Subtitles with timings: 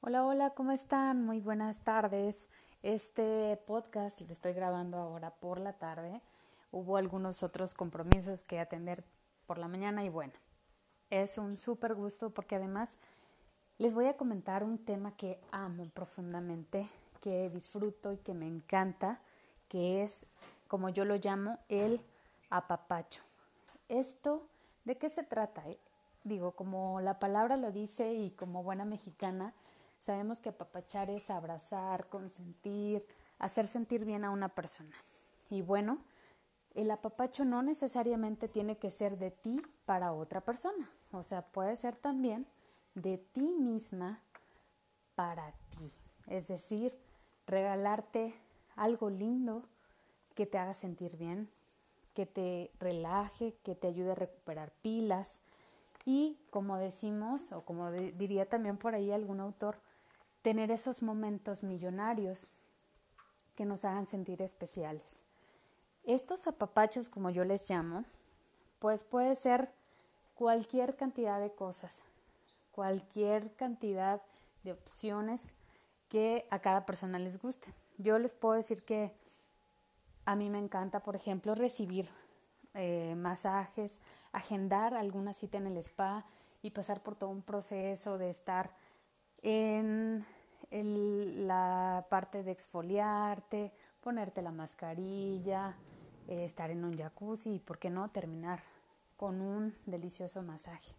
[0.00, 1.26] Hola, hola, ¿cómo están?
[1.26, 2.48] Muy buenas tardes.
[2.84, 6.22] Este podcast lo estoy grabando ahora por la tarde.
[6.70, 9.02] Hubo algunos otros compromisos que atender
[9.48, 10.34] por la mañana y bueno,
[11.10, 12.96] es un súper gusto porque además
[13.78, 16.86] les voy a comentar un tema que amo profundamente,
[17.20, 19.18] que disfruto y que me encanta,
[19.68, 20.26] que es,
[20.68, 22.00] como yo lo llamo, el
[22.50, 23.22] apapacho.
[23.88, 24.46] Esto,
[24.84, 25.64] ¿de qué se trata?
[26.22, 29.54] Digo, como la palabra lo dice y como buena mexicana,
[29.98, 33.06] Sabemos que apapachar es abrazar, consentir,
[33.38, 34.94] hacer sentir bien a una persona.
[35.50, 35.98] Y bueno,
[36.74, 40.90] el apapacho no necesariamente tiene que ser de ti para otra persona.
[41.12, 42.46] O sea, puede ser también
[42.94, 44.22] de ti misma
[45.14, 45.90] para ti.
[46.26, 46.96] Es decir,
[47.46, 48.34] regalarte
[48.76, 49.64] algo lindo
[50.34, 51.50] que te haga sentir bien,
[52.14, 55.40] que te relaje, que te ayude a recuperar pilas
[56.04, 59.80] y como decimos, o como diría también por ahí algún autor,
[60.48, 62.48] tener esos momentos millonarios
[63.54, 65.22] que nos hagan sentir especiales.
[66.04, 68.06] Estos apapachos, como yo les llamo,
[68.78, 69.70] pues puede ser
[70.32, 72.02] cualquier cantidad de cosas,
[72.72, 74.22] cualquier cantidad
[74.64, 75.52] de opciones
[76.08, 77.68] que a cada persona les guste.
[77.98, 79.12] Yo les puedo decir que
[80.24, 82.08] a mí me encanta, por ejemplo, recibir
[82.72, 84.00] eh, masajes,
[84.32, 86.24] agendar alguna cita en el spa
[86.62, 88.70] y pasar por todo un proceso de estar
[89.42, 90.24] en
[90.70, 95.76] la parte de exfoliarte, ponerte la mascarilla,
[96.28, 98.62] eh, estar en un jacuzzi y, ¿por qué no?, terminar
[99.16, 100.94] con un delicioso masaje.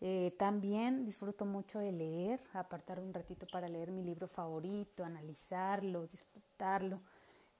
[0.00, 6.06] Eh, también disfruto mucho de leer, apartar un ratito para leer mi libro favorito, analizarlo,
[6.06, 7.00] disfrutarlo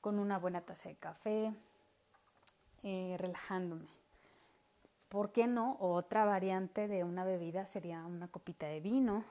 [0.00, 1.54] con una buena taza de café,
[2.82, 3.88] eh, relajándome.
[5.08, 5.76] ¿Por qué no?
[5.80, 9.24] Otra variante de una bebida sería una copita de vino,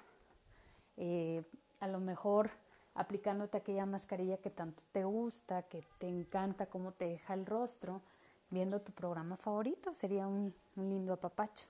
[1.83, 2.49] a lo mejor
[2.95, 8.01] aplicándote aquella mascarilla que tanto te gusta, que te encanta cómo te deja el rostro,
[8.49, 11.65] viendo tu programa favorito, sería un, un lindo apapacho.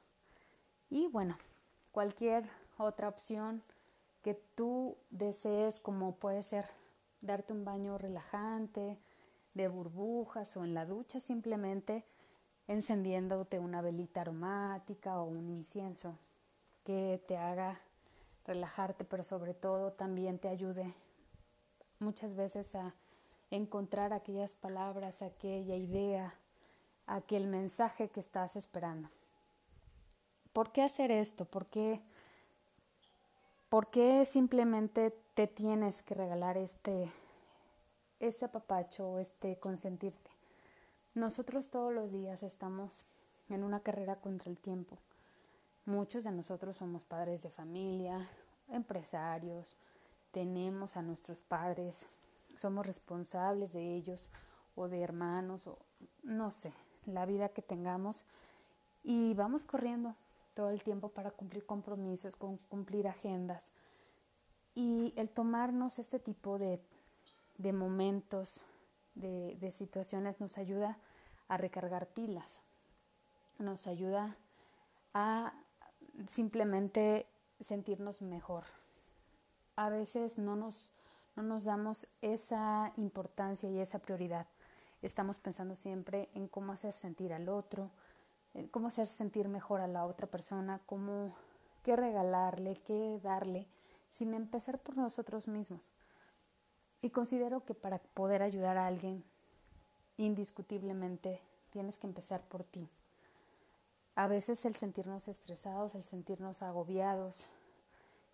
[0.91, 1.35] Y bueno,
[1.91, 3.63] cualquier otra opción
[4.21, 6.67] que tú desees, como puede ser
[7.21, 8.99] darte un baño relajante,
[9.55, 12.03] de burbujas o en la ducha simplemente
[12.67, 16.19] encendiéndote una velita aromática o un incienso
[16.83, 17.81] que te haga
[18.45, 20.93] relajarte, pero sobre todo también te ayude
[21.99, 22.93] muchas veces a
[23.51, 26.35] encontrar aquellas palabras, aquella idea,
[27.05, 29.09] aquel mensaje que estás esperando.
[30.51, 31.45] ¿Por qué hacer esto?
[31.45, 32.01] ¿Por qué,
[33.69, 37.11] por qué simplemente te tienes que regalar este,
[38.19, 40.31] este apapacho, este consentirte?
[41.15, 43.05] Nosotros todos los días estamos
[43.49, 44.97] en una carrera contra el tiempo
[45.85, 48.29] Muchos de nosotros somos padres de familia,
[48.69, 49.77] empresarios,
[50.31, 52.05] tenemos a nuestros padres,
[52.55, 54.29] somos responsables de ellos
[54.75, 55.77] o de hermanos o
[56.23, 56.73] no sé,
[57.05, 58.23] la vida que tengamos
[59.03, 60.15] y vamos corriendo
[60.53, 63.69] todo el tiempo para cumplir compromisos, cumplir agendas.
[64.75, 66.79] Y el tomarnos este tipo de,
[67.57, 68.61] de momentos,
[69.15, 70.97] de, de situaciones, nos ayuda
[71.49, 72.61] a recargar pilas,
[73.59, 74.37] nos ayuda
[75.13, 75.53] a
[76.27, 77.27] simplemente
[77.59, 78.63] sentirnos mejor.
[79.75, 80.89] A veces no nos,
[81.35, 84.47] no nos damos esa importancia y esa prioridad.
[85.01, 87.89] Estamos pensando siempre en cómo hacer sentir al otro,
[88.53, 91.35] en cómo hacer sentir mejor a la otra persona, cómo
[91.83, 93.67] qué regalarle, qué darle,
[94.11, 95.91] sin empezar por nosotros mismos.
[97.01, 99.23] Y considero que para poder ayudar a alguien,
[100.17, 101.41] indiscutiblemente
[101.71, 102.87] tienes que empezar por ti.
[104.15, 107.47] A veces el sentirnos estresados, el sentirnos agobiados,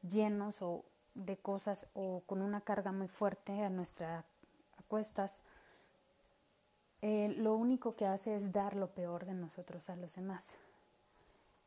[0.08, 0.84] llenos o
[1.16, 4.26] de cosas o con una carga muy fuerte a nuestras
[4.88, 5.44] cuestas,
[7.02, 10.56] eh, lo único que hace es dar lo peor de nosotros a los demás.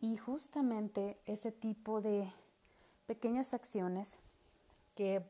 [0.01, 2.31] Y justamente ese tipo de
[3.07, 4.19] pequeñas acciones
[4.95, 5.23] que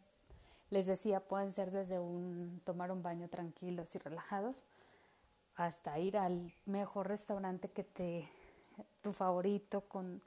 [0.71, 4.65] les decía pueden ser desde un tomar un baño tranquilos y relajados
[5.55, 8.29] hasta ir al mejor restaurante que te
[9.03, 10.23] tu favorito, con,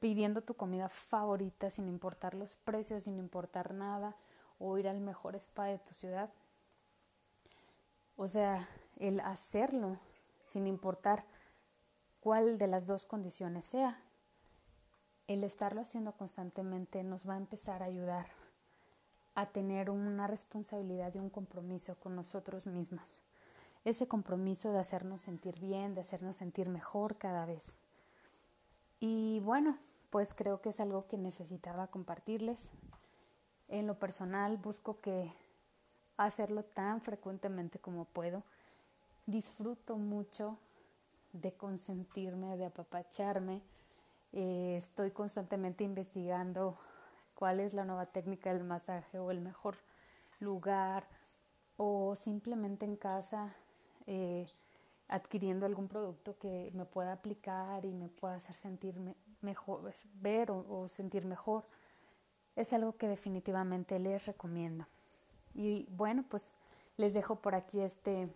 [0.00, 4.16] pidiendo tu comida favorita sin importar los precios, sin importar nada,
[4.58, 6.30] o ir al mejor spa de tu ciudad.
[8.16, 9.98] O sea, el hacerlo
[10.46, 11.24] sin importar
[12.20, 14.00] cuál de las dos condiciones sea,
[15.26, 18.26] el estarlo haciendo constantemente nos va a empezar a ayudar
[19.34, 23.20] a tener una responsabilidad y un compromiso con nosotros mismos
[23.86, 27.78] ese compromiso de hacernos sentir bien, de hacernos sentir mejor cada vez.
[29.00, 29.78] Y bueno,
[30.10, 32.70] pues creo que es algo que necesitaba compartirles.
[33.68, 35.32] En lo personal busco que
[36.16, 38.42] hacerlo tan frecuentemente como puedo.
[39.26, 40.58] Disfruto mucho
[41.32, 43.60] de consentirme, de apapacharme.
[44.32, 46.78] Eh, estoy constantemente investigando
[47.34, 49.76] cuál es la nueva técnica del masaje o el mejor
[50.40, 51.06] lugar
[51.76, 53.54] o simplemente en casa
[54.06, 54.46] eh,
[55.08, 60.88] adquiriendo algún producto que me pueda aplicar y me pueda hacer sentirme mejor, ver o,
[60.88, 61.64] sentir mejor,
[62.56, 64.86] es algo que definitivamente les recomiendo.
[65.54, 66.52] Y bueno, pues
[66.96, 68.28] les dejo por aquí este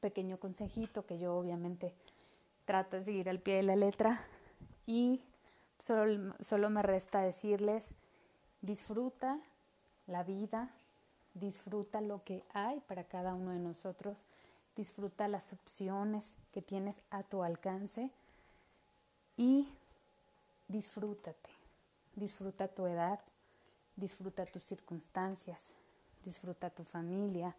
[0.00, 1.94] pequeño consejito que yo obviamente
[2.64, 4.20] trato de seguir al pie de la letra
[4.86, 5.22] y
[5.78, 7.94] solo, solo me resta decirles,
[8.60, 9.40] disfruta
[10.06, 10.70] la vida,
[11.32, 14.26] disfruta lo que hay para cada uno de nosotros,
[14.76, 18.10] disfruta las opciones que tienes a tu alcance
[19.36, 19.68] y
[20.68, 21.50] disfrútate,
[22.14, 23.20] disfruta tu edad,
[23.96, 25.72] disfruta tus circunstancias,
[26.24, 27.54] disfruta tu familia,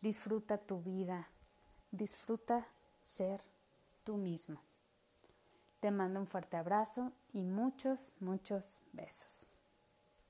[0.00, 1.28] disfruta tu vida,
[1.90, 2.66] disfruta
[3.02, 3.40] ser
[4.04, 4.60] tú mismo.
[5.80, 9.49] Te mando un fuerte abrazo y muchos, muchos besos.